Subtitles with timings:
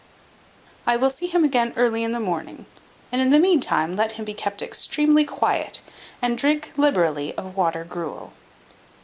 [0.87, 2.65] I will see him again early in the morning;
[3.11, 5.83] and in the meantime let him be kept extremely quiet,
[6.23, 8.33] and drink liberally of water gruel."